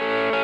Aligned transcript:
Bye. 0.00 0.39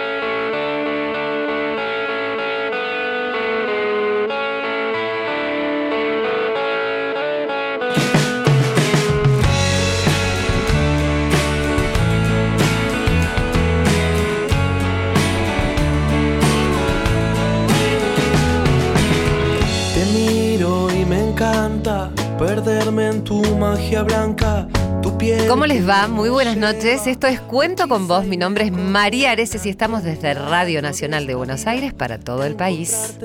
¿Cómo 25.56 25.64
les 25.64 25.88
va? 25.88 26.06
Muy 26.06 26.28
buenas 26.28 26.58
noches. 26.58 27.06
Esto 27.06 27.26
es 27.26 27.40
Cuento 27.40 27.88
con 27.88 28.06
vos. 28.06 28.26
Mi 28.26 28.36
nombre 28.36 28.64
es 28.66 28.72
María 28.72 29.30
Areces 29.30 29.64
y 29.64 29.70
estamos 29.70 30.02
desde 30.02 30.34
Radio 30.34 30.82
Nacional 30.82 31.26
de 31.26 31.34
Buenos 31.34 31.66
Aires 31.66 31.94
para 31.94 32.18
todo 32.18 32.44
el 32.44 32.56
país. 32.56 33.16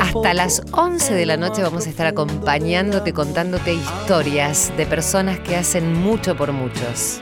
Hasta 0.00 0.34
las 0.34 0.62
11 0.72 1.14
de 1.14 1.24
la 1.24 1.36
noche 1.36 1.62
vamos 1.62 1.86
a 1.86 1.88
estar 1.88 2.08
acompañándote, 2.08 3.12
contándote 3.12 3.74
historias 3.74 4.72
de 4.76 4.86
personas 4.86 5.38
que 5.38 5.54
hacen 5.54 5.92
mucho 5.92 6.36
por 6.36 6.50
muchos. 6.50 7.20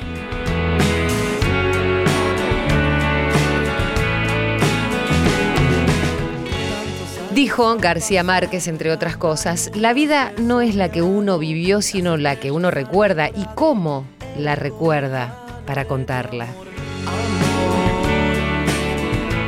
Dijo 7.45 7.77
García 7.77 8.23
Márquez, 8.23 8.69
entre 8.69 8.91
otras 8.91 9.19
cosas, 9.19 9.71
la 9.75 9.93
vida 9.93 10.33
no 10.39 10.63
es 10.63 10.77
la 10.77 10.91
que 10.91 11.03
uno 11.03 11.39
vivió, 11.39 11.83
sino 11.83 12.17
la 12.17 12.37
que 12.37 12.51
uno 12.51 12.71
recuerda 12.71 13.29
y 13.29 13.45
cómo 13.55 14.07
la 14.39 14.55
recuerda 14.55 15.45
para 15.67 15.85
contarla. 15.85 16.47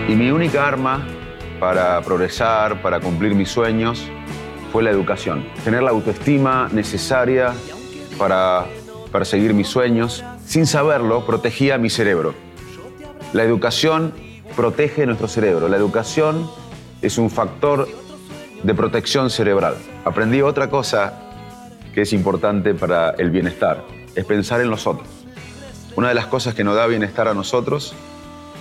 Y 0.06 0.14
mi 0.14 0.30
única 0.30 0.68
arma 0.68 1.06
para 1.58 2.02
progresar, 2.02 2.82
para 2.82 3.00
cumplir 3.00 3.34
mis 3.34 3.48
sueños, 3.48 4.06
fue 4.72 4.82
la 4.82 4.90
educación. 4.90 5.48
Tener 5.64 5.82
la 5.82 5.92
autoestima 5.92 6.68
necesaria 6.70 7.54
para 8.18 8.66
perseguir 9.10 9.54
mis 9.54 9.68
sueños. 9.68 10.22
Sin 10.44 10.66
saberlo, 10.66 11.24
protegía 11.24 11.78
mi 11.78 11.88
cerebro. 11.88 12.34
La 13.32 13.42
educación 13.42 14.12
protege 14.54 15.06
nuestro 15.06 15.28
cerebro. 15.28 15.66
La 15.70 15.78
educación 15.78 16.46
es 17.02 17.18
un 17.18 17.30
factor 17.30 17.88
de 18.62 18.74
protección 18.74 19.30
cerebral. 19.30 19.76
Aprendí 20.04 20.42
otra 20.42 20.70
cosa 20.70 21.22
que 21.94 22.02
es 22.02 22.12
importante 22.12 22.74
para 22.74 23.10
el 23.10 23.30
bienestar, 23.30 23.84
es 24.14 24.24
pensar 24.24 24.60
en 24.60 24.70
los 24.70 24.86
otros. 24.86 25.08
Una 25.96 26.08
de 26.08 26.14
las 26.14 26.26
cosas 26.26 26.54
que 26.54 26.64
nos 26.64 26.76
da 26.76 26.86
bienestar 26.86 27.28
a 27.28 27.34
nosotros 27.34 27.94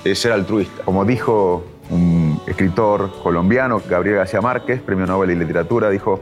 es 0.04 0.20
ser 0.20 0.32
altruista. 0.32 0.84
Como 0.84 1.04
dijo 1.04 1.66
un 1.90 2.40
escritor 2.48 3.12
colombiano, 3.22 3.82
Gabriel 3.90 4.18
García 4.18 4.42
Márquez, 4.42 4.82
Premio 4.82 5.06
Nobel 5.06 5.30
de 5.30 5.36
Literatura, 5.36 5.90
dijo, 5.90 6.22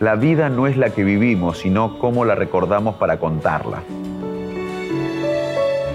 la 0.00 0.16
vida 0.16 0.48
no 0.48 0.66
es 0.66 0.76
la 0.76 0.90
que 0.90 1.04
vivimos, 1.04 1.58
sino 1.58 1.98
cómo 1.98 2.24
la 2.24 2.34
recordamos 2.34 2.96
para 2.96 3.18
contarla. 3.18 3.82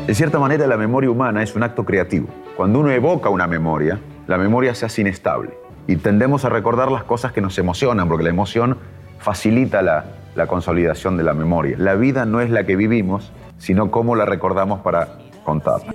De 0.07 0.13
cierta 0.13 0.37
manera, 0.37 0.67
la 0.67 0.77
memoria 0.77 1.09
humana 1.09 1.41
es 1.41 1.55
un 1.55 1.63
acto 1.63 1.83
creativo. 1.83 2.27
Cuando 2.55 2.79
uno 2.79 2.91
evoca 2.91 3.29
una 3.29 3.47
memoria, 3.47 3.99
la 4.27 4.37
memoria 4.37 4.75
se 4.75 4.85
hace 4.85 5.01
inestable 5.01 5.57
y 5.87 5.97
tendemos 5.97 6.45
a 6.45 6.49
recordar 6.49 6.91
las 6.91 7.03
cosas 7.03 7.31
que 7.31 7.41
nos 7.41 7.57
emocionan, 7.57 8.07
porque 8.07 8.23
la 8.23 8.31
emoción 8.31 8.77
facilita 9.19 9.81
la, 9.81 10.05
la 10.35 10.47
consolidación 10.47 11.17
de 11.17 11.23
la 11.23 11.33
memoria. 11.33 11.75
La 11.77 11.95
vida 11.95 12.25
no 12.25 12.41
es 12.41 12.49
la 12.49 12.65
que 12.65 12.75
vivimos, 12.75 13.31
sino 13.57 13.91
cómo 13.91 14.15
la 14.15 14.25
recordamos 14.25 14.81
para 14.81 15.17
contarla. 15.43 15.93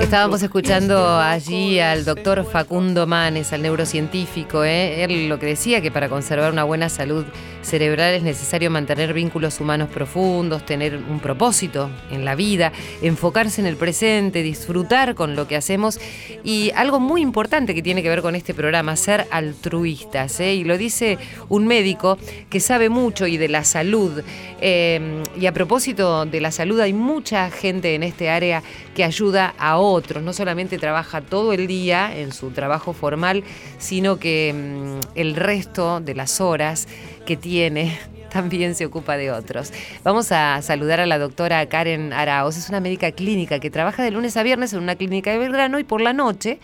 Estábamos 0.00 0.42
escuchando 0.42 1.18
allí 1.18 1.78
al 1.78 2.04
doctor 2.04 2.44
Facundo 2.44 3.06
Manes, 3.06 3.52
al 3.52 3.62
neurocientífico. 3.62 4.64
¿eh? 4.64 5.04
Él 5.04 5.28
lo 5.28 5.38
que 5.38 5.46
decía 5.46 5.80
que 5.80 5.92
para 5.92 6.08
conservar 6.08 6.52
una 6.52 6.64
buena 6.64 6.88
salud 6.88 7.24
cerebral 7.62 8.14
es 8.14 8.22
necesario 8.22 8.70
mantener 8.70 9.14
vínculos 9.14 9.60
humanos 9.60 9.88
profundos, 9.88 10.66
tener 10.66 10.96
un 10.96 11.20
propósito 11.20 11.90
en 12.10 12.24
la 12.24 12.34
vida, 12.34 12.72
enfocarse 13.00 13.60
en 13.60 13.66
el 13.66 13.76
presente, 13.76 14.42
disfrutar 14.42 15.14
con 15.14 15.36
lo 15.36 15.48
que 15.48 15.56
hacemos 15.56 15.98
y 16.44 16.70
algo 16.74 17.00
muy 17.00 17.22
importante 17.22 17.74
que 17.74 17.82
tiene 17.82 18.02
que 18.02 18.08
ver 18.08 18.22
con 18.22 18.34
este 18.34 18.54
programa, 18.54 18.96
ser 18.96 19.26
altruistas. 19.30 20.40
¿eh? 20.40 20.54
Y 20.54 20.64
lo 20.64 20.76
dice 20.76 21.18
un 21.48 21.66
médico 21.66 22.18
que 22.50 22.60
sabe 22.60 22.88
mucho 22.88 23.26
y 23.26 23.36
de 23.36 23.48
la 23.48 23.64
salud. 23.64 24.22
Eh, 24.60 25.22
y 25.40 25.46
a 25.46 25.52
propósito 25.52 26.26
de 26.26 26.40
la 26.40 26.50
salud, 26.50 26.80
hay 26.80 26.92
mucha 26.92 27.50
gente 27.50 27.94
en 27.94 28.02
este 28.02 28.30
área 28.30 28.62
que 28.94 29.04
ayuda 29.04 29.54
a 29.58 29.78
otros, 29.78 30.22
no 30.22 30.32
solamente 30.32 30.78
trabaja 30.78 31.20
todo 31.20 31.52
el 31.52 31.66
día 31.66 32.14
en 32.16 32.32
su 32.32 32.50
trabajo 32.50 32.92
formal, 32.92 33.44
sino 33.78 34.18
que 34.18 34.52
mm, 34.54 35.18
el 35.18 35.34
resto 35.34 36.00
de 36.00 36.14
las 36.14 36.40
horas 36.40 36.88
que 37.26 37.36
tiene 37.36 37.98
también 38.32 38.74
se 38.74 38.86
ocupa 38.86 39.16
de 39.16 39.30
otros. 39.30 39.72
Vamos 40.04 40.32
a 40.32 40.60
saludar 40.62 41.00
a 41.00 41.06
la 41.06 41.18
doctora 41.18 41.64
Karen 41.66 42.12
Araos, 42.12 42.56
es 42.56 42.68
una 42.68 42.80
médica 42.80 43.12
clínica 43.12 43.58
que 43.60 43.70
trabaja 43.70 44.02
de 44.02 44.10
lunes 44.10 44.36
a 44.36 44.42
viernes 44.42 44.72
en 44.72 44.80
una 44.80 44.96
clínica 44.96 45.30
de 45.30 45.38
Belgrano 45.38 45.78
y 45.78 45.84
por 45.84 46.00
la 46.00 46.12
noche, 46.12 46.58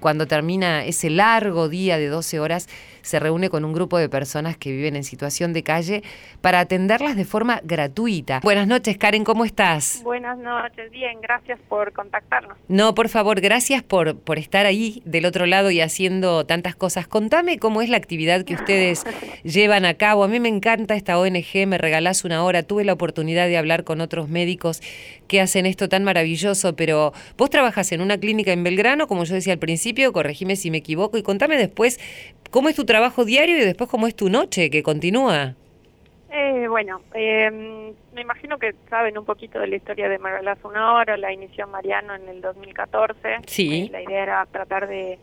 cuando 0.00 0.26
termina 0.26 0.84
ese 0.84 1.08
largo 1.08 1.68
día 1.68 1.96
de 1.96 2.08
12 2.08 2.40
horas, 2.40 2.68
se 3.04 3.20
reúne 3.20 3.50
con 3.50 3.64
un 3.64 3.72
grupo 3.72 3.98
de 3.98 4.08
personas 4.08 4.56
que 4.56 4.72
viven 4.72 4.96
en 4.96 5.04
situación 5.04 5.52
de 5.52 5.62
calle 5.62 6.02
para 6.40 6.60
atenderlas 6.60 7.16
de 7.16 7.24
forma 7.24 7.60
gratuita. 7.62 8.40
Buenas 8.42 8.66
noches, 8.66 8.96
Karen, 8.96 9.24
¿cómo 9.24 9.44
estás? 9.44 10.00
Buenas 10.02 10.38
noches, 10.38 10.90
bien, 10.90 11.20
gracias 11.20 11.60
por 11.68 11.92
contactarnos. 11.92 12.56
No, 12.66 12.94
por 12.94 13.10
favor, 13.10 13.40
gracias 13.40 13.82
por, 13.82 14.18
por 14.18 14.38
estar 14.38 14.64
ahí 14.64 15.02
del 15.04 15.26
otro 15.26 15.44
lado 15.44 15.70
y 15.70 15.82
haciendo 15.82 16.46
tantas 16.46 16.74
cosas. 16.74 17.06
Contame 17.06 17.58
cómo 17.58 17.82
es 17.82 17.90
la 17.90 17.98
actividad 17.98 18.44
que 18.44 18.54
ustedes 18.54 19.04
llevan 19.44 19.84
a 19.84 19.94
cabo. 19.94 20.24
A 20.24 20.28
mí 20.28 20.40
me 20.40 20.48
encanta 20.48 20.94
esta 20.94 21.18
ONG, 21.18 21.66
me 21.66 21.76
regalás 21.76 22.24
una 22.24 22.42
hora. 22.42 22.62
Tuve 22.62 22.84
la 22.84 22.94
oportunidad 22.94 23.48
de 23.48 23.58
hablar 23.58 23.84
con 23.84 24.00
otros 24.00 24.30
médicos 24.30 24.80
que 25.28 25.42
hacen 25.42 25.66
esto 25.66 25.90
tan 25.90 26.04
maravilloso, 26.04 26.74
pero 26.74 27.12
vos 27.36 27.50
trabajas 27.50 27.92
en 27.92 28.00
una 28.00 28.16
clínica 28.16 28.52
en 28.52 28.64
Belgrano, 28.64 29.06
como 29.06 29.24
yo 29.24 29.34
decía 29.34 29.52
al 29.52 29.58
principio, 29.58 30.12
corregime 30.12 30.56
si 30.56 30.70
me 30.70 30.78
equivoco, 30.78 31.18
y 31.18 31.22
contame 31.22 31.58
después 31.58 32.00
cómo 32.54 32.68
es 32.68 32.76
tu 32.76 32.84
trabajo 32.84 33.24
diario 33.24 33.56
y 33.58 33.62
después 33.62 33.90
cómo 33.90 34.06
es 34.06 34.14
tu 34.14 34.30
noche 34.30 34.70
que 34.70 34.84
continúa. 34.84 35.56
Eh, 36.30 36.68
bueno, 36.68 37.00
eh, 37.12 37.50
me 38.14 38.20
imagino 38.20 38.58
que 38.58 38.76
saben 38.88 39.18
un 39.18 39.24
poquito 39.24 39.58
de 39.58 39.66
la 39.66 39.74
historia 39.74 40.08
de 40.08 40.20
una 40.62 40.94
hora, 40.94 41.16
la 41.16 41.32
inició 41.32 41.66
Mariano 41.66 42.14
en 42.14 42.28
el 42.28 42.40
2014. 42.40 43.38
Sí. 43.46 43.86
Eh, 43.86 43.88
la 43.90 44.02
idea 44.04 44.22
era 44.22 44.46
tratar 44.46 44.86
de, 44.86 45.18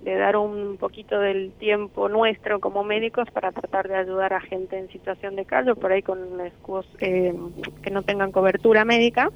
de 0.00 0.14
dar 0.14 0.38
un 0.38 0.78
poquito 0.78 1.20
del 1.20 1.52
tiempo 1.52 2.08
nuestro 2.08 2.60
como 2.60 2.82
médicos 2.82 3.30
para 3.30 3.52
tratar 3.52 3.86
de 3.86 3.96
ayudar 3.96 4.32
a 4.32 4.40
gente 4.40 4.78
en 4.78 4.88
situación 4.88 5.36
de 5.36 5.44
calle, 5.44 5.74
por 5.74 5.92
ahí 5.92 6.00
con 6.00 6.40
escudos 6.40 6.86
eh, 7.00 7.34
que 7.82 7.90
no 7.90 8.00
tengan 8.04 8.32
cobertura 8.32 8.86
médica. 8.86 9.28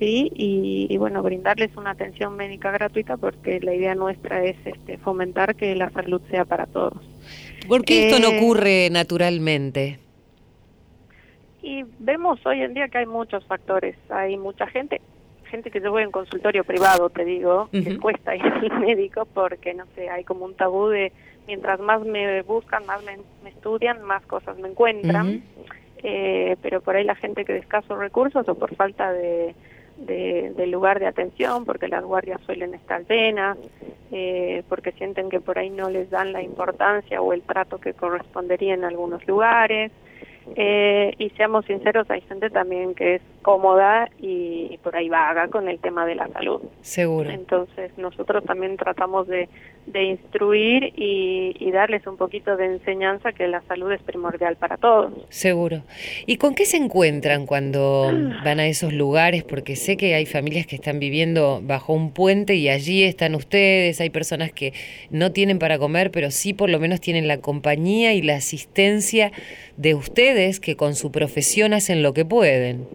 Sí, 0.00 0.32
y, 0.34 0.86
y 0.88 0.96
bueno, 0.96 1.22
brindarles 1.22 1.76
una 1.76 1.90
atención 1.90 2.34
médica 2.34 2.70
gratuita 2.70 3.18
porque 3.18 3.60
la 3.60 3.74
idea 3.74 3.94
nuestra 3.94 4.42
es 4.42 4.56
este, 4.64 4.96
fomentar 4.96 5.54
que 5.56 5.76
la 5.76 5.90
salud 5.90 6.22
sea 6.30 6.46
para 6.46 6.64
todos. 6.64 6.94
¿Por 7.68 7.84
qué 7.84 8.08
esto 8.08 8.18
no 8.18 8.30
Eh, 8.34 8.38
ocurre 8.38 8.88
naturalmente? 8.90 9.98
Y 11.62 11.84
vemos 11.98 12.40
hoy 12.46 12.62
en 12.62 12.72
día 12.72 12.88
que 12.88 12.96
hay 12.96 13.06
muchos 13.06 13.44
factores. 13.44 13.94
Hay 14.08 14.38
mucha 14.38 14.66
gente, 14.68 15.02
gente 15.44 15.70
que 15.70 15.82
yo 15.82 15.90
voy 15.90 16.02
en 16.02 16.10
consultorio 16.10 16.64
privado, 16.64 17.10
te 17.10 17.26
digo, 17.26 17.68
que 17.70 17.98
cuesta 17.98 18.34
ir 18.36 18.42
al 18.42 18.80
médico 18.80 19.26
porque, 19.26 19.74
no 19.74 19.84
sé, 19.94 20.08
hay 20.08 20.24
como 20.24 20.46
un 20.46 20.54
tabú 20.54 20.88
de 20.88 21.12
mientras 21.46 21.78
más 21.78 22.00
me 22.06 22.40
buscan, 22.40 22.86
más 22.86 23.04
me, 23.04 23.18
me 23.44 23.50
estudian, 23.50 24.00
más 24.00 24.24
cosas 24.24 24.56
me 24.56 24.68
encuentran. 24.68 25.42
Eh, 26.02 26.56
pero 26.62 26.80
por 26.80 26.96
ahí 26.96 27.04
la 27.04 27.16
gente 27.16 27.44
que 27.44 27.52
de 27.52 27.58
escasos 27.58 27.98
recursos 27.98 28.48
o 28.48 28.54
por 28.54 28.74
falta 28.74 29.12
de, 29.12 29.54
de, 30.00 30.52
de 30.56 30.66
lugar 30.66 30.98
de 30.98 31.06
atención, 31.06 31.64
porque 31.64 31.88
las 31.88 32.04
guardias 32.04 32.40
suelen 32.46 32.74
estar 32.74 33.06
llenas, 33.06 33.58
eh, 34.10 34.62
porque 34.68 34.92
sienten 34.92 35.28
que 35.28 35.40
por 35.40 35.58
ahí 35.58 35.70
no 35.70 35.88
les 35.88 36.10
dan 36.10 36.32
la 36.32 36.42
importancia 36.42 37.20
o 37.20 37.32
el 37.32 37.42
trato 37.42 37.78
que 37.78 37.94
correspondería 37.94 38.74
en 38.74 38.84
algunos 38.84 39.26
lugares. 39.26 39.92
Eh, 40.56 41.14
y 41.18 41.30
seamos 41.30 41.66
sinceros, 41.66 42.10
hay 42.10 42.22
gente 42.22 42.50
también 42.50 42.94
que 42.94 43.16
es 43.16 43.22
cómoda 43.42 44.08
y, 44.18 44.68
y 44.70 44.78
por 44.78 44.96
ahí 44.96 45.08
vaga 45.08 45.48
con 45.48 45.68
el 45.68 45.78
tema 45.78 46.06
de 46.06 46.14
la 46.16 46.28
salud. 46.28 46.62
Seguro. 46.80 47.30
Entonces 47.30 47.96
nosotros 47.98 48.42
también 48.44 48.76
tratamos 48.76 49.28
de, 49.28 49.48
de 49.86 50.04
instruir 50.04 50.92
y, 50.96 51.56
y 51.58 51.70
darles 51.72 52.06
un 52.06 52.16
poquito 52.16 52.56
de 52.56 52.66
enseñanza 52.66 53.32
que 53.32 53.48
la 53.48 53.60
salud 53.62 53.90
es 53.92 54.02
primordial 54.02 54.56
para 54.56 54.76
todos. 54.76 55.12
Seguro. 55.28 55.82
¿Y 56.26 56.36
con 56.36 56.54
qué 56.54 56.64
se 56.64 56.76
encuentran 56.76 57.46
cuando 57.46 58.12
van 58.44 58.60
a 58.60 58.66
esos 58.66 58.92
lugares? 58.92 59.42
Porque 59.42 59.76
sé 59.76 59.96
que 59.96 60.14
hay 60.14 60.26
familias 60.26 60.66
que 60.66 60.76
están 60.76 61.00
viviendo 61.00 61.60
bajo 61.62 61.92
un 61.92 62.12
puente 62.12 62.54
y 62.54 62.68
allí 62.68 63.02
están 63.02 63.34
ustedes, 63.34 64.00
hay 64.00 64.10
personas 64.10 64.52
que 64.52 64.72
no 65.10 65.32
tienen 65.32 65.58
para 65.58 65.78
comer, 65.78 66.10
pero 66.10 66.30
sí 66.30 66.52
por 66.52 66.70
lo 66.70 66.78
menos 66.78 67.00
tienen 67.00 67.26
la 67.26 67.38
compañía 67.38 68.14
y 68.14 68.22
la 68.22 68.36
asistencia 68.36 69.32
de 69.76 69.94
ustedes 69.94 70.60
que 70.60 70.76
con 70.76 70.94
su 70.94 71.10
profesión 71.10 71.72
hacen 71.72 72.02
lo 72.02 72.12
que 72.12 72.24
pueden. 72.24 72.86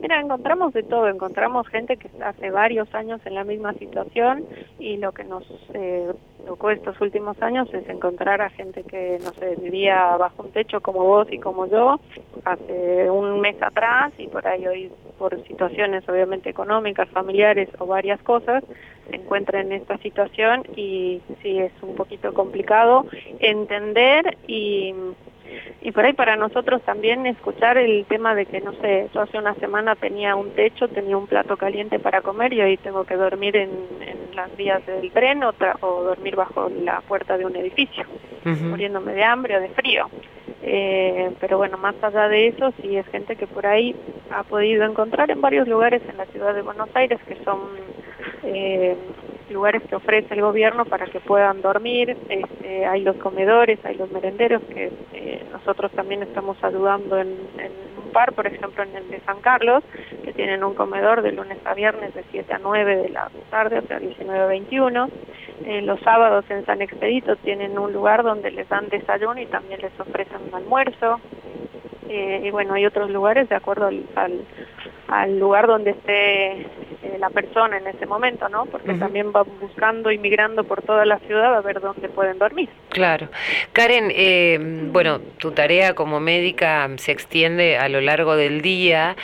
Mira, 0.00 0.20
encontramos 0.20 0.72
de 0.72 0.82
todo, 0.82 1.08
encontramos 1.08 1.66
gente 1.68 1.96
que 1.96 2.08
está 2.08 2.30
hace 2.30 2.50
varios 2.50 2.92
años 2.94 3.20
en 3.24 3.34
la 3.34 3.44
misma 3.44 3.72
situación 3.74 4.44
y 4.78 4.96
lo 4.98 5.12
que 5.12 5.24
nos 5.24 5.44
eh, 5.72 6.12
tocó 6.46 6.70
estos 6.70 7.00
últimos 7.00 7.40
años 7.42 7.72
es 7.72 7.88
encontrar 7.88 8.42
a 8.42 8.50
gente 8.50 8.82
que, 8.82 9.18
no 9.24 9.32
sé, 9.32 9.56
vivía 9.56 10.16
bajo 10.16 10.42
un 10.42 10.52
techo 10.52 10.80
como 10.80 11.04
vos 11.04 11.28
y 11.30 11.38
como 11.38 11.66
yo 11.66 12.00
hace 12.44 13.10
un 13.10 13.40
mes 13.40 13.60
atrás 13.62 14.12
y 14.18 14.26
por 14.26 14.46
ahí 14.46 14.66
hoy 14.66 14.92
por 15.18 15.42
situaciones 15.46 16.06
obviamente 16.08 16.50
económicas, 16.50 17.08
familiares 17.08 17.68
o 17.78 17.86
varias 17.86 18.20
cosas, 18.22 18.64
se 19.08 19.16
encuentra 19.16 19.60
en 19.60 19.72
esta 19.72 19.96
situación 19.98 20.64
y 20.76 21.22
sí 21.42 21.58
es 21.58 21.72
un 21.82 21.94
poquito 21.94 22.34
complicado 22.34 23.06
entender 23.38 24.36
y 24.46 24.94
y 25.82 25.92
por 25.92 26.04
ahí 26.04 26.12
para 26.12 26.36
nosotros 26.36 26.82
también 26.82 27.26
escuchar 27.26 27.76
el 27.76 28.04
tema 28.06 28.34
de 28.34 28.46
que, 28.46 28.60
no 28.60 28.72
sé, 28.80 29.08
yo 29.12 29.20
hace 29.20 29.38
una 29.38 29.54
semana 29.54 29.94
tenía 29.94 30.34
un 30.34 30.50
techo, 30.50 30.88
tenía 30.88 31.16
un 31.16 31.26
plato 31.26 31.56
caliente 31.56 31.98
para 31.98 32.22
comer 32.22 32.52
y 32.52 32.62
hoy 32.62 32.76
tengo 32.78 33.04
que 33.04 33.16
dormir 33.16 33.56
en, 33.56 33.70
las 34.34 34.56
vías 34.56 34.84
del 34.84 35.12
tren 35.12 35.44
o, 35.44 35.54
o, 35.80 36.02
dormir 36.02 36.34
bajo 36.34 36.68
la 36.68 37.00
puerta 37.02 37.38
de 37.38 37.46
un 37.46 37.54
edificio, 37.54 38.04
muriéndome 38.44 39.12
de 39.14 39.22
hambre 39.22 39.56
o 39.56 39.60
de 39.60 39.68
frío. 39.68 40.08
Eh, 40.66 41.30
pero 41.40 41.58
bueno, 41.58 41.76
más 41.76 41.94
allá 42.02 42.26
de 42.28 42.48
eso, 42.48 42.72
sí 42.80 42.96
es 42.96 43.06
gente 43.08 43.36
que 43.36 43.46
por 43.46 43.66
ahí 43.66 43.94
ha 44.30 44.42
podido 44.42 44.84
encontrar 44.84 45.30
en 45.30 45.40
varios 45.40 45.68
lugares 45.68 46.02
en 46.08 46.16
la 46.16 46.24
ciudad 46.26 46.54
de 46.54 46.62
Buenos 46.62 46.88
Aires 46.94 47.20
que 47.28 47.36
son 47.44 47.60
eh, 48.42 48.96
lugares 49.50 49.82
que 49.88 49.96
ofrece 49.96 50.34
el 50.34 50.40
gobierno 50.40 50.84
para 50.84 51.06
que 51.06 51.20
puedan 51.20 51.60
dormir, 51.62 52.16
este, 52.28 52.86
hay 52.86 53.02
los 53.02 53.16
comedores, 53.16 53.78
hay 53.84 53.96
los 53.96 54.10
merenderos 54.10 54.62
que 54.64 54.90
eh, 55.12 55.42
nosotros 55.52 55.92
también 55.92 56.22
estamos 56.22 56.62
ayudando 56.62 57.18
en, 57.18 57.28
un 57.28 58.12
par, 58.12 58.32
por 58.32 58.46
ejemplo 58.46 58.82
en 58.82 58.94
el 58.94 59.10
de 59.10 59.20
San 59.20 59.40
Carlos, 59.40 59.82
que 60.24 60.32
tienen 60.32 60.62
un 60.62 60.74
comedor 60.74 61.22
de 61.22 61.32
lunes 61.32 61.58
a 61.64 61.74
viernes 61.74 62.14
de 62.14 62.24
7 62.30 62.52
a 62.54 62.58
9 62.58 62.96
de 62.96 63.08
la 63.08 63.30
tarde, 63.50 63.78
o 63.78 63.82
sea 63.82 63.98
19 63.98 64.40
a 64.40 64.46
21. 64.46 65.08
Eh, 65.64 65.82
los 65.82 66.00
sábados 66.00 66.44
en 66.50 66.64
San 66.66 66.82
Expedito 66.82 67.36
tienen 67.36 67.78
un 67.78 67.92
lugar 67.92 68.22
donde 68.22 68.50
les 68.50 68.68
dan 68.68 68.88
desayuno 68.88 69.40
y 69.40 69.46
también 69.46 69.80
les 69.80 69.98
ofrecen 69.98 70.38
un 70.48 70.54
almuerzo. 70.54 71.20
Eh, 72.08 72.42
y 72.44 72.50
bueno, 72.50 72.74
hay 72.74 72.86
otros 72.86 73.10
lugares 73.10 73.48
de 73.48 73.56
acuerdo 73.56 73.86
al, 73.86 74.04
al 75.08 75.38
lugar 75.38 75.66
donde 75.66 75.92
esté 75.92 76.66
eh, 77.04 77.18
la 77.18 77.28
persona 77.28 77.76
en 77.76 77.86
ese 77.86 78.06
momento, 78.06 78.48
¿no? 78.48 78.64
Porque 78.64 78.94
también 78.94 79.30
va 79.30 79.42
buscando 79.42 80.10
y 80.10 80.16
migrando 80.16 80.64
por 80.64 80.80
toda 80.80 81.04
la 81.04 81.18
ciudad 81.18 81.54
a 81.54 81.60
ver 81.60 81.80
dónde 81.80 82.08
pueden 82.08 82.38
dormir. 82.38 82.70
Claro. 82.88 83.28
Karen, 83.72 84.10
eh, 84.10 84.58
bueno, 84.90 85.20
tu 85.38 85.50
tarea 85.50 85.94
como 85.94 86.18
médica 86.18 86.88
se 86.96 87.12
extiende 87.12 87.76
a 87.76 87.90
lo 87.90 88.00
largo 88.00 88.36
del 88.36 88.62
día 88.62 89.16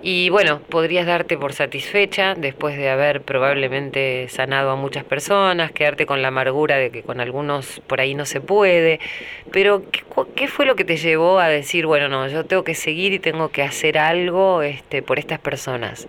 y 0.00 0.30
bueno, 0.30 0.60
podrías 0.60 1.06
darte 1.06 1.36
por 1.36 1.52
satisfecha 1.52 2.34
después 2.34 2.76
de 2.78 2.88
haber 2.88 3.20
probablemente 3.20 4.28
sanado 4.28 4.70
a 4.70 4.76
muchas 4.76 5.04
personas, 5.04 5.72
quedarte 5.72 6.06
con 6.06 6.22
la 6.22 6.28
amargura 6.28 6.76
de 6.76 6.90
que 6.90 7.02
con 7.02 7.20
algunos 7.20 7.80
por 7.86 8.00
ahí 8.00 8.14
no 8.14 8.24
se 8.24 8.40
puede, 8.40 8.98
pero 9.52 9.82
¿qué, 9.90 10.00
qué 10.34 10.48
fue 10.48 10.64
lo 10.64 10.74
que 10.74 10.84
te 10.84 10.96
llevó 10.96 11.38
a 11.38 11.48
decir, 11.48 11.86
bueno, 11.86 12.08
no, 12.08 12.28
yo 12.28 12.44
tengo 12.44 12.64
que 12.64 12.74
seguir 12.74 13.12
y 13.12 13.18
tengo 13.18 13.50
que 13.50 13.62
hacer 13.62 13.98
algo 13.98 14.62
este, 14.62 15.02
por 15.02 15.18
estas 15.18 15.38
personas? 15.38 16.08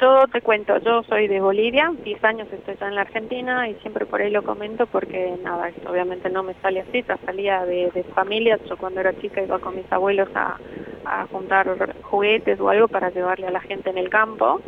Yo 0.00 0.26
te 0.32 0.40
cuento, 0.40 0.78
yo 0.78 1.04
soy 1.04 1.28
de 1.28 1.40
Bolivia, 1.40 1.92
10 2.02 2.24
años 2.24 2.48
estoy 2.52 2.74
ya 2.74 2.88
en 2.88 2.96
la 2.96 3.02
Argentina 3.02 3.68
y 3.68 3.74
siempre 3.76 4.04
por 4.04 4.20
ahí 4.20 4.30
lo 4.30 4.42
comento 4.42 4.86
porque 4.86 5.36
nada, 5.44 5.70
obviamente 5.88 6.28
no 6.28 6.42
me 6.42 6.54
sale 6.54 6.80
así, 6.80 7.04
ya 7.06 7.16
salía 7.18 7.64
de, 7.64 8.04
familias, 8.14 8.60
yo 8.68 8.76
cuando 8.76 9.00
era 9.00 9.16
chica 9.20 9.42
iba 9.42 9.60
con 9.60 9.76
mis 9.76 9.90
abuelos 9.92 10.28
a, 10.34 10.58
a 11.04 11.26
juntar 11.26 11.68
juguetes 12.02 12.58
o 12.58 12.68
algo 12.68 12.88
para 12.88 13.10
llevarle 13.10 13.46
a 13.46 13.52
la 13.52 13.60
gente 13.60 13.90
en 13.90 13.98
el 13.98 14.08
campo. 14.08 14.60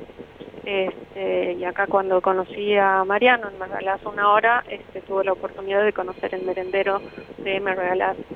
Este, 0.64 1.52
y 1.54 1.64
acá 1.64 1.86
cuando 1.86 2.22
conocí 2.22 2.74
a 2.76 3.04
Mariano 3.04 3.48
en 3.48 3.58
Me 3.58 3.66
una 4.06 4.32
hora, 4.32 4.64
este, 4.68 5.02
tuve 5.02 5.24
la 5.24 5.32
oportunidad 5.32 5.84
de 5.84 5.92
conocer 5.92 6.34
el 6.34 6.42
merendero 6.42 7.02
de 7.38 7.60
Me 7.60 7.74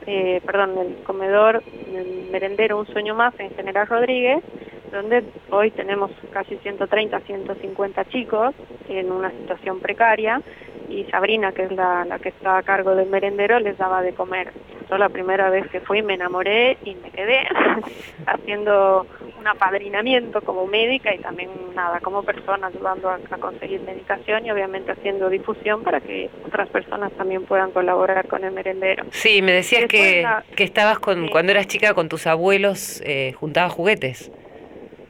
eh, 0.06 0.42
perdón, 0.44 0.76
el 0.78 0.96
comedor, 1.04 1.62
el 1.94 2.28
merendero 2.30 2.78
Un 2.78 2.86
Sueño 2.88 3.14
Más 3.14 3.32
en 3.40 3.50
General 3.54 3.86
Rodríguez, 3.86 4.44
donde 4.90 5.25
hoy 5.50 5.70
tenemos 5.70 6.11
casi 6.32 6.56
130, 6.56 7.20
150 7.20 8.05
chicos 8.06 8.55
en 8.88 9.12
una 9.12 9.31
situación 9.31 9.81
precaria 9.81 10.43
y 10.88 11.05
Sabrina, 11.05 11.52
que 11.52 11.64
es 11.64 11.73
la, 11.73 12.05
la 12.05 12.19
que 12.19 12.31
está 12.31 12.58
a 12.58 12.62
cargo 12.62 12.94
del 12.94 13.08
merendero, 13.08 13.61
les 13.61 13.76
daba 13.76 14.02
de 14.02 14.14
comer. 14.14 14.52
Yo 14.88 14.96
la 14.96 15.11
primera 15.11 15.50
vez 15.50 15.69
que 15.69 15.81
fui 15.81 16.00
me 16.00 16.14
enamoré 16.14 16.79
y 16.82 16.94
me 16.94 17.11
quedé 17.11 17.46
haciendo 18.26 19.06
un 19.38 19.46
apadrinamiento 19.46 20.40
como 20.40 20.67
médica 20.67 21.14
y 21.14 21.19
también 21.19 21.50
nada, 21.75 22.00
como 22.00 22.23
persona 22.23 22.69
ayudando 22.69 23.11
a, 23.11 23.19
conseguir 23.38 23.81
medicación 23.82 24.46
y 24.46 24.50
obviamente 24.50 24.93
haciendo 24.93 25.29
difusión 25.29 25.82
para 25.82 26.00
que 26.00 26.31
otras 26.46 26.69
personas 26.70 27.12
también 27.12 27.44
puedan 27.44 27.70
colaborar 27.70 28.26
con 28.26 28.44
el 28.44 28.52
merendero. 28.52 29.05
Sí, 29.11 29.43
me 29.43 29.52
decías 29.52 29.87
que, 29.87 30.26
que 30.56 30.64
estabas 30.64 30.99
con, 30.99 31.29
cuando 31.29 31.52
eras 31.52 31.67
chica 31.67 31.93
con 31.93 32.08
tus 32.08 32.26
abuelos, 32.26 33.02
eh, 33.05 33.34
juntabas 33.38 33.73
juguetes. 33.73 34.32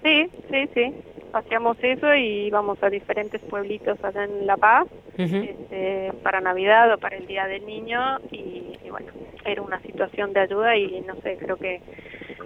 Sí, 0.08 0.30
sí, 0.50 0.70
sí. 0.72 0.94
Hacíamos 1.34 1.76
eso 1.82 2.14
y 2.14 2.46
íbamos 2.46 2.82
a 2.82 2.88
diferentes 2.88 3.42
pueblitos 3.42 4.02
allá 4.02 4.24
en 4.24 4.46
La 4.46 4.56
Paz 4.56 4.88
este, 5.18 6.12
para 6.22 6.40
Navidad 6.40 6.94
o 6.94 6.98
para 6.98 7.16
el 7.16 7.26
Día 7.26 7.46
del 7.46 7.66
Niño 7.66 8.18
y, 8.30 8.78
y, 8.82 8.90
bueno, 8.90 9.12
era 9.44 9.60
una 9.60 9.80
situación 9.80 10.32
de 10.32 10.40
ayuda 10.40 10.76
y 10.76 11.02
no 11.02 11.14
sé, 11.16 11.36
creo 11.36 11.56
que 11.56 11.82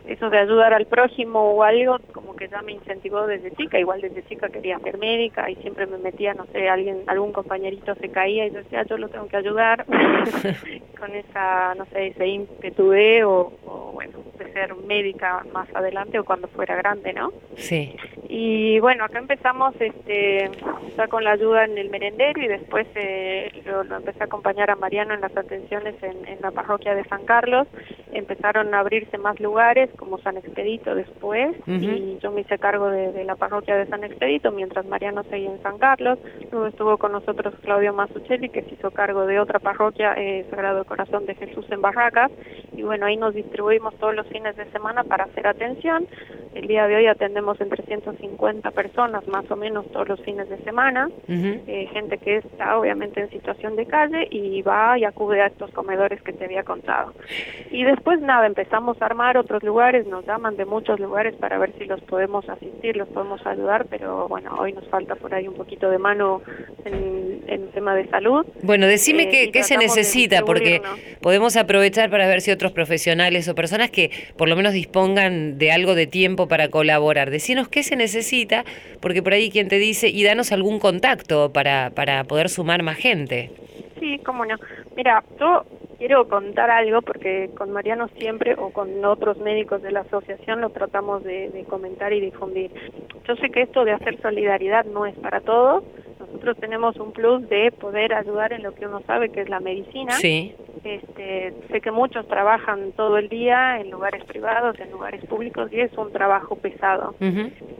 eso 0.06 0.30
de 0.30 0.38
ayudar 0.38 0.74
al 0.74 0.86
prójimo 0.86 1.52
o 1.52 1.62
algo 1.62 1.98
como 2.12 2.34
que 2.36 2.48
ya 2.48 2.62
me 2.62 2.72
incentivó 2.72 3.26
desde 3.26 3.52
chica, 3.52 3.78
igual 3.78 4.00
desde 4.00 4.24
chica 4.24 4.48
quería 4.48 4.78
ser 4.80 4.98
médica 4.98 5.50
y 5.50 5.56
siempre 5.56 5.86
me 5.86 5.98
metía, 5.98 6.34
no 6.34 6.46
sé, 6.46 6.68
alguien, 6.68 7.02
algún 7.06 7.32
compañerito 7.32 7.94
se 7.96 8.08
caía 8.08 8.46
y 8.46 8.50
yo 8.50 8.58
decía, 8.58 8.84
yo 8.84 8.96
lo 8.98 9.08
tengo 9.08 9.26
que 9.28 9.36
ayudar 9.36 9.84
con 10.98 11.14
esa, 11.14 11.74
no 11.74 11.84
sé, 11.86 12.08
ese 12.08 12.26
ímpetu 12.26 12.90
de 12.90 13.24
o, 13.24 13.52
bueno, 13.92 14.18
de 14.38 14.52
ser 14.52 14.74
médica 14.74 15.44
más 15.52 15.68
adelante 15.74 16.18
o 16.18 16.24
cuando 16.24 16.48
fuera 16.48 16.74
grande, 16.76 17.12
¿no? 17.12 17.32
Sí. 17.56 17.94
Y 18.28 18.80
bueno, 18.80 19.04
acá 19.04 19.18
empezamos 19.18 19.74
este 19.78 20.50
ya 20.96 21.06
con 21.08 21.24
la 21.24 21.32
ayuda 21.32 21.64
en 21.64 21.78
el 21.78 21.90
merendero 21.90 22.40
y 22.42 22.48
después 22.48 22.86
eh, 22.94 23.62
lo, 23.64 23.82
empecé 23.82 24.22
a 24.22 24.26
acompañar 24.26 24.70
a 24.70 24.76
Mariano 24.76 25.14
en 25.14 25.20
las 25.20 25.36
atenciones 25.36 25.94
en, 26.02 26.26
en 26.26 26.38
la 26.40 26.50
parroquia 26.50 26.94
de 26.94 27.04
San 27.04 27.24
Carlos. 27.24 27.68
Empezaron 28.12 28.74
a 28.74 28.80
abrirse 28.80 29.18
más 29.18 29.38
lugares 29.40 29.81
como 29.96 30.18
San 30.18 30.36
Expedito 30.36 30.94
después 30.94 31.56
y 31.66 32.18
yo 32.20 32.30
me 32.30 32.42
hice 32.42 32.58
cargo 32.58 32.88
de, 32.90 33.24
la 33.24 33.36
parroquia 33.36 33.76
de 33.76 33.86
San 33.86 34.04
Expedito 34.04 34.50
mientras 34.50 34.86
Mariano 34.86 35.22
seguía 35.24 35.50
en 35.50 35.62
San 35.62 35.78
Carlos. 35.78 36.18
Luego 36.50 36.66
estuvo 36.66 36.96
con 36.98 37.12
nosotros 37.12 37.54
Claudio 37.62 37.92
Masuchelli 37.92 38.48
que 38.48 38.62
se 38.62 38.74
hizo 38.74 38.90
cargo 38.90 39.26
de 39.26 39.38
otra 39.38 39.58
parroquia, 39.58 40.14
eh, 40.16 40.46
Sagrado 40.50 40.84
Corazón 40.84 41.26
de 41.26 41.34
Jesús 41.34 41.66
en 41.70 41.80
Barracas 41.80 42.30
y 42.72 42.82
bueno, 42.82 43.06
ahí 43.06 43.16
nos 43.16 43.34
distribuimos 43.34 43.94
todos 43.96 44.14
los 44.14 44.26
fines 44.28 44.56
de 44.56 44.64
semana 44.70 45.04
para 45.04 45.24
hacer 45.24 45.46
atención. 45.46 46.06
El 46.54 46.66
día 46.66 46.86
de 46.86 46.96
hoy 46.96 47.06
atendemos 47.06 47.58
en 47.60 47.70
350 47.70 48.70
personas 48.72 49.26
más 49.26 49.50
o 49.50 49.56
menos 49.56 49.90
todos 49.90 50.08
los 50.08 50.20
fines 50.20 50.48
de 50.50 50.58
semana, 50.58 51.08
eh, 51.26 51.88
gente 51.92 52.18
que 52.18 52.38
está 52.38 52.78
obviamente 52.78 53.20
en 53.20 53.30
situación 53.30 53.76
de 53.76 53.86
calle 53.86 54.28
y 54.30 54.60
va 54.62 54.98
y 54.98 55.04
acude 55.04 55.40
a 55.40 55.46
estos 55.46 55.70
comedores 55.70 56.20
que 56.22 56.32
te 56.32 56.44
había 56.44 56.62
contado. 56.62 57.14
Y 57.70 57.84
después 57.84 58.20
nada, 58.20 58.46
empezamos 58.46 59.00
a 59.00 59.06
armar 59.06 59.38
otros 59.38 59.62
lugares 59.62 59.71
nos 60.06 60.26
llaman 60.26 60.56
de 60.56 60.66
muchos 60.66 61.00
lugares 61.00 61.34
para 61.36 61.58
ver 61.58 61.72
si 61.78 61.86
los 61.86 62.00
podemos 62.02 62.46
asistir, 62.48 62.96
los 62.96 63.08
podemos 63.08 63.44
ayudar, 63.46 63.86
pero 63.88 64.28
bueno, 64.28 64.54
hoy 64.58 64.72
nos 64.72 64.86
falta 64.88 65.14
por 65.16 65.34
ahí 65.34 65.48
un 65.48 65.54
poquito 65.54 65.90
de 65.90 65.98
mano 65.98 66.42
en, 66.84 67.42
el 67.46 67.68
tema 67.70 67.94
de 67.94 68.06
salud. 68.08 68.46
Bueno, 68.62 68.86
decime 68.86 69.24
eh, 69.24 69.50
qué, 69.50 69.62
se 69.62 69.76
necesita, 69.76 70.42
porque 70.42 70.82
podemos 71.20 71.56
aprovechar 71.56 72.10
para 72.10 72.26
ver 72.26 72.40
si 72.40 72.50
otros 72.50 72.72
profesionales 72.72 73.48
o 73.48 73.54
personas 73.54 73.90
que 73.90 74.10
por 74.36 74.48
lo 74.48 74.56
menos 74.56 74.72
dispongan 74.72 75.58
de 75.58 75.72
algo 75.72 75.94
de 75.94 76.06
tiempo 76.06 76.48
para 76.48 76.68
colaborar. 76.68 77.30
Decinos 77.30 77.68
qué 77.68 77.82
se 77.82 77.96
necesita, 77.96 78.64
porque 79.00 79.22
por 79.22 79.32
ahí 79.32 79.50
quien 79.50 79.68
te 79.68 79.78
dice, 79.78 80.08
y 80.08 80.22
danos 80.22 80.52
algún 80.52 80.78
contacto 80.78 81.52
para, 81.52 81.90
para 81.90 82.24
poder 82.24 82.48
sumar 82.48 82.82
más 82.82 82.96
gente. 82.96 83.50
Sí, 83.98 84.18
cómo 84.24 84.44
no. 84.44 84.56
Mira, 84.96 85.22
yo 85.40 85.64
quiero 86.02 86.26
contar 86.26 86.68
algo 86.68 87.00
porque 87.00 87.48
con 87.56 87.70
Mariano 87.70 88.08
siempre 88.18 88.56
o 88.58 88.70
con 88.70 89.04
otros 89.04 89.38
médicos 89.38 89.82
de 89.82 89.92
la 89.92 90.00
asociación 90.00 90.60
lo 90.60 90.70
tratamos 90.70 91.22
de, 91.22 91.64
comentar 91.68 92.12
y 92.12 92.20
difundir. 92.20 92.72
Yo 93.28 93.36
sé 93.36 93.50
que 93.50 93.62
esto 93.62 93.84
de 93.84 93.92
hacer 93.92 94.20
solidaridad 94.20 94.84
no 94.84 95.06
es 95.06 95.14
para 95.18 95.40
todos, 95.42 95.84
nosotros 96.26 96.56
tenemos 96.58 96.96
un 96.96 97.12
plus 97.12 97.48
de 97.48 97.72
poder 97.72 98.14
ayudar 98.14 98.52
en 98.52 98.62
lo 98.62 98.74
que 98.74 98.86
uno 98.86 99.00
sabe 99.06 99.30
que 99.30 99.42
es 99.42 99.48
la 99.48 99.60
medicina. 99.60 100.12
Sí. 100.12 100.54
Este, 100.84 101.54
sé 101.70 101.80
que 101.80 101.92
muchos 101.92 102.26
trabajan 102.26 102.92
todo 102.92 103.16
el 103.16 103.28
día 103.28 103.80
en 103.80 103.90
lugares 103.90 104.24
privados, 104.24 104.78
en 104.80 104.90
lugares 104.90 105.24
públicos 105.26 105.72
y 105.72 105.80
es 105.80 105.96
un 105.96 106.10
trabajo 106.12 106.56
pesado. 106.56 107.14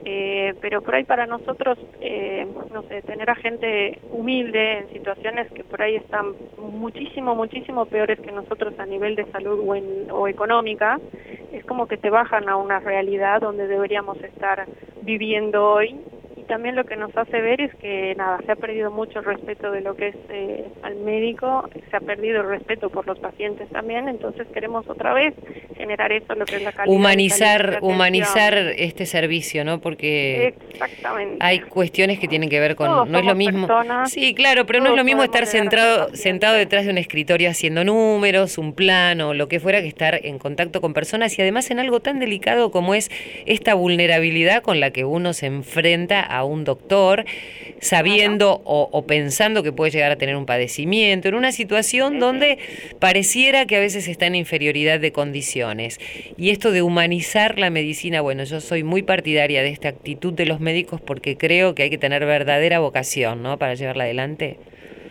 eh, 0.05 0.53
pero 0.61 0.81
por 0.81 0.95
ahí 0.95 1.03
para 1.03 1.25
nosotros, 1.25 1.77
eh, 1.99 2.47
no 2.73 2.83
sé, 2.83 3.01
tener 3.01 3.29
a 3.29 3.35
gente 3.35 3.99
humilde 4.11 4.79
en 4.79 4.89
situaciones 4.93 5.51
que 5.51 5.63
por 5.63 5.81
ahí 5.81 5.95
están 5.95 6.33
muchísimo, 6.57 7.35
muchísimo 7.35 7.85
peores 7.85 8.19
que 8.19 8.31
nosotros 8.31 8.73
a 8.79 8.85
nivel 8.85 9.15
de 9.15 9.25
salud 9.31 9.59
o, 9.65 9.75
en, 9.75 10.09
o 10.11 10.27
económica, 10.27 10.99
es 11.51 11.65
como 11.65 11.87
que 11.87 11.97
te 11.97 12.09
bajan 12.09 12.47
a 12.47 12.55
una 12.57 12.79
realidad 12.79 13.41
donde 13.41 13.67
deberíamos 13.67 14.17
estar 14.23 14.65
viviendo 15.01 15.65
hoy 15.65 15.99
también 16.43 16.75
lo 16.75 16.85
que 16.85 16.95
nos 16.95 17.15
hace 17.15 17.41
ver 17.41 17.61
es 17.61 17.73
que 17.75 18.15
nada, 18.15 18.39
se 18.45 18.51
ha 18.51 18.55
perdido 18.55 18.91
mucho 18.91 19.19
el 19.19 19.25
respeto 19.25 19.71
de 19.71 19.81
lo 19.81 19.95
que 19.95 20.09
es 20.09 20.15
eh, 20.29 20.65
al 20.81 20.95
médico, 20.97 21.69
se 21.89 21.97
ha 21.97 21.99
perdido 21.99 22.41
el 22.41 22.49
respeto 22.49 22.89
por 22.89 23.05
los 23.07 23.19
pacientes 23.19 23.69
también, 23.69 24.07
entonces 24.07 24.47
queremos 24.53 24.87
otra 24.87 25.13
vez 25.13 25.33
generar 25.75 26.11
eso, 26.11 26.35
lo 26.35 26.45
que 26.45 26.57
es 26.57 26.63
la 26.63 26.71
calidad. 26.71 26.95
Humanizar, 26.95 27.79
humanizar 27.81 28.53
este 28.77 29.05
servicio, 29.05 29.65
¿no? 29.65 29.79
Porque 29.79 30.55
Exactamente. 30.69 31.37
hay 31.39 31.59
cuestiones 31.61 32.19
que 32.19 32.27
tienen 32.27 32.49
que 32.49 32.59
ver 32.59 32.75
con, 32.75 33.11
no 33.11 33.19
es 33.19 33.25
lo 33.25 33.35
mismo. 33.35 33.67
sí, 34.05 34.33
claro, 34.33 34.65
pero 34.65 34.79
no 34.79 34.89
es 34.89 34.95
lo 34.95 35.03
mismo 35.03 35.23
estar 35.23 35.45
sentado, 35.45 36.15
sentado 36.15 36.55
detrás 36.55 36.85
de 36.85 36.91
un 36.91 36.97
escritorio 36.97 37.49
haciendo 37.49 37.83
números, 37.83 38.57
un 38.57 38.73
plano, 38.73 39.33
lo 39.33 39.47
que 39.47 39.59
fuera, 39.59 39.81
que 39.81 39.87
estar 39.87 40.19
en 40.23 40.39
contacto 40.39 40.81
con 40.81 40.93
personas 40.93 41.37
y 41.37 41.41
además 41.41 41.71
en 41.71 41.79
algo 41.79 41.99
tan 41.99 42.19
delicado 42.19 42.71
como 42.71 42.93
es 42.93 43.09
esta 43.45 43.73
vulnerabilidad 43.73 44.61
con 44.61 44.79
la 44.79 44.91
que 44.91 45.05
uno 45.05 45.33
se 45.33 45.47
enfrenta 45.47 46.21
a 46.33 46.43
un 46.43 46.63
doctor 46.63 47.25
sabiendo 47.79 48.61
o, 48.65 49.05
pensando 49.05 49.61
que 49.61 49.71
puede 49.71 49.91
llegar 49.91 50.11
a 50.11 50.15
tener 50.15 50.35
un 50.35 50.45
padecimiento, 50.45 51.27
en 51.27 51.35
una 51.35 51.51
situación 51.51 52.19
donde 52.19 52.57
pareciera 52.99 53.65
que 53.65 53.75
a 53.75 53.79
veces 53.79 54.07
está 54.07 54.25
en 54.25 54.35
inferioridad 54.35 54.99
de 54.99 55.11
condiciones. 55.11 55.99
Y 56.37 56.49
esto 56.51 56.71
de 56.71 56.81
humanizar 56.81 57.59
la 57.59 57.69
medicina, 57.69 58.21
bueno, 58.21 58.43
yo 58.45 58.61
soy 58.61 58.83
muy 58.83 59.03
partidaria 59.03 59.61
de 59.61 59.69
esta 59.69 59.89
actitud 59.89 60.33
de 60.33 60.45
los 60.45 60.59
médicos 60.59 61.01
porque 61.01 61.37
creo 61.37 61.75
que 61.75 61.83
hay 61.83 61.89
que 61.89 61.97
tener 61.97 62.25
verdadera 62.25 62.79
vocación, 62.79 63.43
¿no? 63.43 63.57
Para 63.57 63.75
llevarla 63.75 64.05
adelante. 64.05 64.57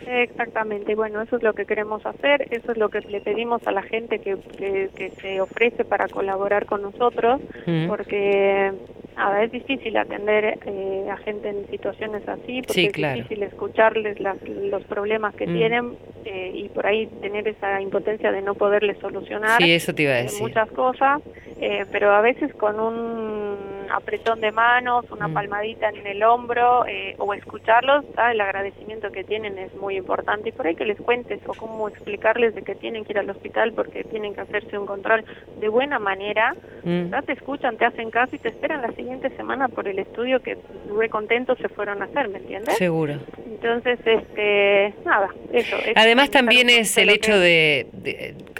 Exactamente, 0.05 0.95
bueno, 0.95 1.21
eso 1.21 1.37
es 1.37 1.43
lo 1.43 1.53
que 1.53 1.65
queremos 1.65 2.05
hacer, 2.05 2.47
eso 2.51 2.71
es 2.71 2.77
lo 2.77 2.89
que 2.89 2.99
le 3.01 3.21
pedimos 3.21 3.65
a 3.65 3.71
la 3.71 3.81
gente 3.81 4.19
que, 4.19 4.37
que, 4.57 5.11
se 5.21 5.41
ofrece 5.41 5.85
para 5.85 6.07
colaborar 6.07 6.65
con 6.65 6.81
nosotros, 6.81 7.41
mm. 7.65 7.87
porque 7.87 8.73
nada, 9.15 9.43
es 9.43 9.51
difícil 9.51 9.97
atender 9.97 10.59
eh, 10.65 11.07
a 11.11 11.17
gente 11.17 11.49
en 11.49 11.67
situaciones 11.69 12.27
así, 12.27 12.61
porque 12.61 12.85
es 12.85 12.93
difícil 12.93 13.43
escucharles 13.43 14.17
los 14.19 14.83
problemas 14.85 15.35
que 15.35 15.47
mm. 15.47 15.53
tienen 15.53 15.97
eh, 16.25 16.51
y 16.53 16.69
por 16.69 16.87
ahí 16.87 17.07
tener 17.21 17.47
esa 17.47 17.81
impotencia 17.81 18.31
de 18.31 18.41
no 18.41 18.55
poderles 18.55 18.97
solucionar 18.99 19.61
eso 19.73 19.93
te 19.93 20.03
iba 20.03 20.13
a 20.13 20.23
decir. 20.23 20.41
muchas 20.41 20.69
cosas, 20.71 21.21
eh, 21.59 21.85
pero 21.91 22.11
a 22.11 22.21
veces 22.21 22.53
con 22.55 22.79
un 22.79 23.72
apretón 23.93 24.41
de 24.41 24.51
manos, 24.51 25.05
una 25.11 25.27
mm. 25.27 25.33
palmadita 25.33 25.89
en 25.89 26.05
el 26.07 26.23
hombro 26.23 26.85
o 27.17 27.33
escucharlos, 27.33 28.03
el 28.31 28.41
agradecimiento 28.41 29.11
que 29.11 29.23
tienen 29.23 29.57
es 29.57 29.73
muy 29.75 29.97
importante 29.97 30.49
y 30.49 30.51
por 30.51 30.67
ahí 30.67 30.75
que 30.75 30.85
les 30.85 30.99
cuentes 30.99 31.39
o 31.45 31.53
cómo 31.53 31.87
explicarles 31.87 32.55
de 32.55 32.63
que 32.63 32.75
tienen 32.75 33.05
que 33.05 33.13
ir 33.13 33.19
al 33.19 33.29
hospital 33.29 33.73
porque 33.73 34.03
tienen 34.03 34.33
que 34.33 34.41
hacerse 34.41 34.77
un 34.77 34.85
control 34.85 35.23
de 35.59 35.69
buena 35.69 35.99
manera, 35.99 36.55
mm. 36.83 37.13
te 37.25 37.33
escuchan, 37.33 37.77
te 37.77 37.85
hacen 37.85 38.09
caso 38.09 38.35
y 38.35 38.39
te 38.39 38.49
esperan 38.49 38.81
la 38.81 38.91
siguiente 38.93 39.29
semana 39.37 39.67
por 39.67 39.87
el 39.87 39.99
estudio 39.99 40.41
que 40.41 40.57
muy 40.89 41.09
contentos 41.09 41.57
se 41.59 41.69
fueron 41.69 42.01
a 42.01 42.05
hacer, 42.05 42.29
¿me 42.29 42.39
entiendes? 42.39 42.75
Seguro. 42.77 43.15
Entonces, 43.45 43.99
este, 44.05 44.93
nada, 45.05 45.29
eso. 45.51 45.77
Además 45.95 46.31
también 46.31 46.69
es 46.69 46.97
el 46.97 47.09
hecho 47.09 47.37
de, 47.37 47.87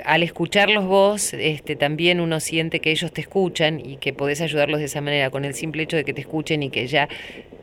al 0.05 0.23
escucharlos 0.23 0.85
vos, 0.85 1.33
este, 1.33 1.75
también 1.75 2.19
uno 2.19 2.39
siente 2.39 2.79
que 2.79 2.91
ellos 2.91 3.11
te 3.11 3.21
escuchan 3.21 3.79
y 3.83 3.97
que 3.97 4.13
podés 4.13 4.41
ayudarlos 4.41 4.79
de 4.79 4.85
esa 4.85 5.01
manera, 5.01 5.29
con 5.29 5.45
el 5.45 5.53
simple 5.53 5.83
hecho 5.83 5.97
de 5.97 6.03
que 6.03 6.13
te 6.13 6.21
escuchen 6.21 6.63
y 6.63 6.69
que 6.69 6.87
ya 6.87 7.07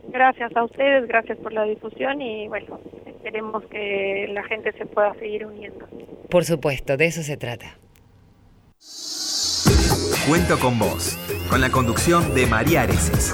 Gracias 0.09 0.57
a 0.57 0.65
ustedes, 0.65 1.07
gracias 1.07 1.39
por 1.39 1.53
la 1.53 1.63
difusión 1.63 2.21
y 2.21 2.49
bueno, 2.49 2.81
esperemos 3.25 3.65
que 3.71 4.27
la 4.33 4.43
gente 4.45 4.73
se 4.73 4.85
pueda 4.85 5.15
seguir 5.15 5.47
uniendo. 5.47 5.87
Por 6.29 6.45
supuesto, 6.45 6.97
de 6.97 7.07
eso 7.07 7.23
se 7.23 7.37
trata. 7.37 7.79
Cuento 10.29 10.59
con 10.59 10.79
vos, 10.79 11.17
con 11.49 11.61
la 11.61 11.71
conducción 11.71 12.35
de 12.35 12.47
María 12.47 12.83
Areces. 12.83 13.33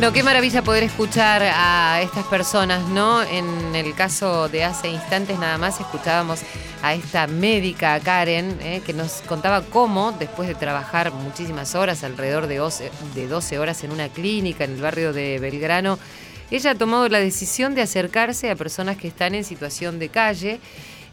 Bueno, 0.00 0.14
qué 0.14 0.22
maravilla 0.22 0.62
poder 0.62 0.82
escuchar 0.82 1.42
a 1.42 2.00
estas 2.00 2.24
personas, 2.24 2.88
¿no? 2.88 3.22
En 3.22 3.74
el 3.76 3.94
caso 3.94 4.48
de 4.48 4.64
hace 4.64 4.88
instantes 4.88 5.38
nada 5.38 5.58
más 5.58 5.78
escuchábamos 5.78 6.40
a 6.80 6.94
esta 6.94 7.26
médica, 7.26 8.00
Karen, 8.00 8.56
¿eh? 8.62 8.80
que 8.86 8.94
nos 8.94 9.20
contaba 9.20 9.60
cómo, 9.60 10.12
después 10.12 10.48
de 10.48 10.54
trabajar 10.54 11.12
muchísimas 11.12 11.74
horas, 11.74 12.02
alrededor 12.02 12.46
de 12.46 12.56
12, 12.56 12.90
de 13.14 13.28
12 13.28 13.58
horas 13.58 13.84
en 13.84 13.92
una 13.92 14.08
clínica 14.08 14.64
en 14.64 14.76
el 14.76 14.80
barrio 14.80 15.12
de 15.12 15.38
Belgrano, 15.38 15.98
ella 16.50 16.70
ha 16.70 16.74
tomado 16.76 17.06
la 17.10 17.18
decisión 17.18 17.74
de 17.74 17.82
acercarse 17.82 18.50
a 18.50 18.56
personas 18.56 18.96
que 18.96 19.06
están 19.06 19.34
en 19.34 19.44
situación 19.44 19.98
de 19.98 20.08
calle 20.08 20.60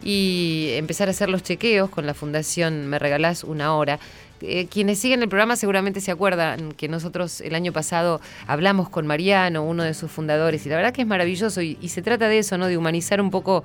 y 0.01 0.69
empezar 0.75 1.09
a 1.09 1.11
hacer 1.11 1.27
los 1.27 1.43
chequeos 1.43 1.89
con 1.89 2.05
la 2.05 2.13
Fundación 2.13 2.87
Me 2.87 2.99
Regalás 2.99 3.43
una 3.43 3.75
hora. 3.75 3.99
Eh, 4.41 4.67
quienes 4.67 4.99
siguen 4.99 5.21
el 5.23 5.29
programa 5.29 5.55
seguramente 5.55 6.01
se 6.01 6.11
acuerdan 6.11 6.71
que 6.73 6.87
nosotros 6.87 7.41
el 7.41 7.55
año 7.55 7.73
pasado 7.73 8.21
hablamos 8.45 8.89
con 8.89 9.07
Mariano, 9.07 9.63
uno 9.63 9.83
de 9.83 9.93
sus 9.93 10.11
fundadores, 10.11 10.65
y 10.65 10.69
la 10.69 10.75
verdad 10.75 10.93
que 10.93 11.01
es 11.01 11.07
maravilloso 11.07 11.61
y, 11.61 11.77
y 11.81 11.89
se 11.89 12.01
trata 12.01 12.27
de 12.27 12.39
eso, 12.39 12.57
¿no? 12.57 12.67
De 12.67 12.77
humanizar 12.77 13.19
un 13.19 13.31
poco 13.31 13.63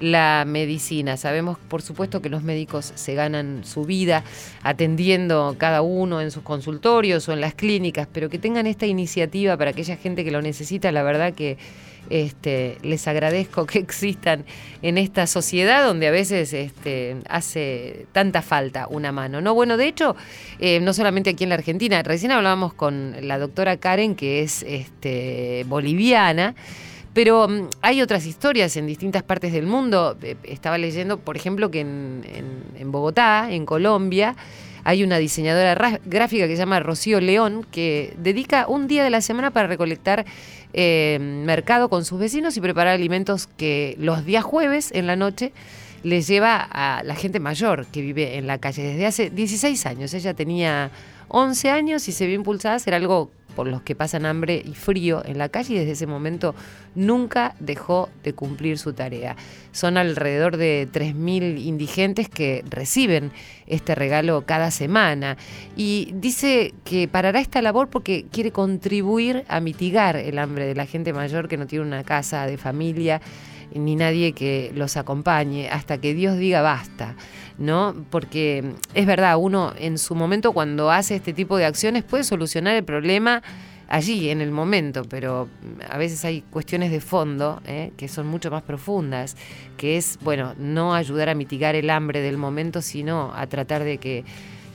la 0.00 0.44
medicina. 0.46 1.16
Sabemos, 1.16 1.58
por 1.58 1.82
supuesto, 1.82 2.22
que 2.22 2.28
los 2.28 2.42
médicos 2.42 2.92
se 2.94 3.14
ganan 3.14 3.64
su 3.64 3.84
vida 3.84 4.24
atendiendo 4.62 5.56
cada 5.58 5.82
uno 5.82 6.20
en 6.20 6.30
sus 6.30 6.42
consultorios 6.42 7.28
o 7.28 7.32
en 7.32 7.40
las 7.40 7.54
clínicas, 7.54 8.08
pero 8.12 8.28
que 8.28 8.38
tengan 8.38 8.66
esta 8.66 8.86
iniciativa 8.86 9.56
para 9.56 9.70
aquella 9.70 9.96
gente 9.96 10.24
que 10.24 10.30
lo 10.30 10.42
necesita, 10.42 10.92
la 10.92 11.02
verdad 11.02 11.34
que 11.34 11.58
este, 12.10 12.78
les 12.82 13.06
agradezco 13.06 13.66
que 13.66 13.78
existan 13.78 14.44
en 14.82 14.98
esta 14.98 15.26
sociedad 15.26 15.84
donde 15.84 16.08
a 16.08 16.10
veces 16.10 16.52
este, 16.52 17.16
hace 17.28 18.06
tanta 18.12 18.42
falta 18.42 18.86
una 18.88 19.12
mano. 19.12 19.40
No, 19.40 19.54
bueno, 19.54 19.76
de 19.76 19.88
hecho, 19.88 20.16
eh, 20.58 20.80
no 20.80 20.94
solamente 20.94 21.30
aquí 21.30 21.44
en 21.44 21.50
la 21.50 21.56
Argentina, 21.56 22.02
recién 22.02 22.32
hablábamos 22.32 22.72
con 22.72 23.14
la 23.20 23.38
doctora 23.38 23.76
Karen, 23.76 24.14
que 24.14 24.42
es 24.42 24.62
este, 24.62 25.64
boliviana. 25.68 26.54
Pero 27.18 27.48
mm, 27.48 27.68
hay 27.82 28.00
otras 28.00 28.26
historias 28.26 28.76
en 28.76 28.86
distintas 28.86 29.24
partes 29.24 29.52
del 29.52 29.66
mundo. 29.66 30.16
Eh, 30.22 30.36
Estaba 30.44 30.78
leyendo, 30.78 31.18
por 31.18 31.34
ejemplo, 31.36 31.68
que 31.68 31.80
en, 31.80 32.22
Bogotá, 32.92 33.48
en 33.50 33.66
Colombia, 33.66 34.36
hay 34.84 35.02
una 35.02 35.18
diseñadora 35.18 35.74
ra- 35.74 35.98
gráfica 36.04 36.46
que 36.46 36.52
se 36.54 36.60
llama 36.60 36.78
Rocío 36.78 37.20
León, 37.20 37.66
que 37.72 38.14
dedica 38.18 38.68
un 38.68 38.86
día 38.86 39.02
de 39.02 39.10
la 39.10 39.20
semana 39.20 39.50
para 39.50 39.66
recolectar 39.66 40.26
eh, 40.74 41.18
mercado 41.20 41.88
con 41.88 42.04
sus 42.04 42.20
vecinos 42.20 42.56
y 42.56 42.60
preparar 42.60 42.94
alimentos 42.94 43.48
que 43.48 43.96
los 43.98 44.24
días 44.24 44.44
jueves 44.44 44.92
en 44.92 45.08
la 45.08 45.16
noche 45.16 45.52
les 46.02 46.26
lleva 46.26 46.56
a 46.60 47.02
la 47.02 47.14
gente 47.14 47.40
mayor 47.40 47.86
que 47.86 48.00
vive 48.00 48.36
en 48.36 48.46
la 48.46 48.58
calle 48.58 48.82
desde 48.82 49.06
hace 49.06 49.30
16 49.30 49.86
años. 49.86 50.14
Ella 50.14 50.34
tenía 50.34 50.90
11 51.28 51.70
años 51.70 52.08
y 52.08 52.12
se 52.12 52.26
vio 52.26 52.36
impulsada 52.36 52.74
a 52.74 52.76
hacer 52.76 52.94
algo 52.94 53.30
por 53.58 53.66
los 53.66 53.82
que 53.82 53.96
pasan 53.96 54.24
hambre 54.24 54.62
y 54.64 54.74
frío 54.74 55.20
en 55.24 55.36
la 55.36 55.48
calle 55.48 55.74
y 55.74 55.78
desde 55.78 55.90
ese 55.90 56.06
momento 56.06 56.54
nunca 56.94 57.56
dejó 57.58 58.08
de 58.22 58.32
cumplir 58.32 58.78
su 58.78 58.92
tarea. 58.92 59.34
Son 59.72 59.96
alrededor 59.96 60.58
de 60.58 60.86
3.000 60.92 61.58
indigentes 61.58 62.28
que 62.28 62.62
reciben 62.70 63.32
este 63.66 63.96
regalo 63.96 64.42
cada 64.46 64.70
semana 64.70 65.36
y 65.76 66.12
dice 66.14 66.72
que 66.84 67.08
parará 67.08 67.40
esta 67.40 67.60
labor 67.60 67.90
porque 67.90 68.26
quiere 68.30 68.52
contribuir 68.52 69.44
a 69.48 69.58
mitigar 69.58 70.14
el 70.14 70.38
hambre 70.38 70.64
de 70.66 70.76
la 70.76 70.86
gente 70.86 71.12
mayor 71.12 71.48
que 71.48 71.56
no 71.56 71.66
tiene 71.66 71.84
una 71.84 72.04
casa 72.04 72.46
de 72.46 72.58
familia 72.58 73.20
ni 73.74 73.96
nadie 73.96 74.32
que 74.32 74.72
los 74.74 74.96
acompañe 74.96 75.68
hasta 75.68 75.98
que 75.98 76.14
Dios 76.14 76.36
diga 76.36 76.62
basta. 76.62 77.16
¿no? 77.58 77.94
Porque 78.10 78.74
es 78.94 79.06
verdad, 79.06 79.36
uno 79.36 79.72
en 79.76 79.98
su 79.98 80.14
momento 80.14 80.52
cuando 80.52 80.90
hace 80.90 81.16
este 81.16 81.32
tipo 81.32 81.56
de 81.56 81.66
acciones 81.66 82.04
puede 82.04 82.24
solucionar 82.24 82.76
el 82.76 82.84
problema 82.84 83.42
allí, 83.88 84.28
en 84.28 84.40
el 84.40 84.50
momento, 84.50 85.02
pero 85.08 85.48
a 85.88 85.98
veces 85.98 86.24
hay 86.24 86.42
cuestiones 86.42 86.90
de 86.90 87.00
fondo 87.00 87.60
¿eh? 87.66 87.92
que 87.96 88.06
son 88.06 88.26
mucho 88.26 88.50
más 88.50 88.62
profundas, 88.62 89.36
que 89.76 89.96
es, 89.96 90.18
bueno, 90.22 90.54
no 90.58 90.94
ayudar 90.94 91.30
a 91.30 91.34
mitigar 91.34 91.74
el 91.74 91.90
hambre 91.90 92.20
del 92.20 92.36
momento, 92.36 92.82
sino 92.82 93.32
a 93.34 93.46
tratar 93.46 93.84
de 93.84 93.98
que 93.98 94.24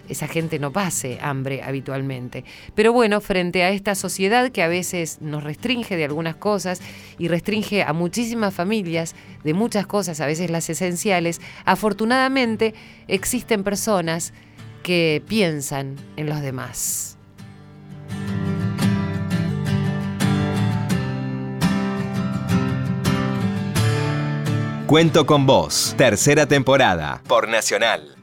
esa 0.09 0.27
gente 0.27 0.59
no 0.59 0.71
pase 0.71 1.19
hambre 1.21 1.63
habitualmente. 1.63 2.43
Pero 2.75 2.93
bueno, 2.93 3.21
frente 3.21 3.63
a 3.63 3.69
esta 3.69 3.95
sociedad 3.95 4.51
que 4.51 4.63
a 4.63 4.67
veces 4.67 5.19
nos 5.21 5.43
restringe 5.43 5.95
de 5.95 6.05
algunas 6.05 6.35
cosas 6.35 6.81
y 7.17 7.27
restringe 7.27 7.83
a 7.83 7.93
muchísimas 7.93 8.53
familias 8.53 9.15
de 9.43 9.53
muchas 9.53 9.87
cosas, 9.87 10.19
a 10.19 10.25
veces 10.25 10.49
las 10.49 10.69
esenciales, 10.69 11.41
afortunadamente 11.65 12.73
existen 13.07 13.63
personas 13.63 14.33
que 14.83 15.23
piensan 15.27 15.95
en 16.17 16.27
los 16.27 16.41
demás. 16.41 17.17
Cuento 24.85 25.25
con 25.25 25.47
vos, 25.47 25.95
tercera 25.97 26.45
temporada, 26.45 27.23
por 27.27 27.47
Nacional. 27.47 28.22